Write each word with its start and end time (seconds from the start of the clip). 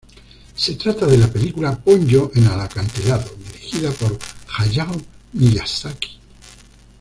Se 0.55 0.77
trata 0.77 1.05
de 1.05 1.15
la 1.15 1.27
película 1.27 1.77
"Ponyo 1.77 2.31
en 2.33 2.45
el 2.47 2.59
acantilado", 2.59 3.29
dirigida 3.45 3.91
por 3.91 4.17
Hayao 4.57 4.99
Miyazaki. 5.33 6.19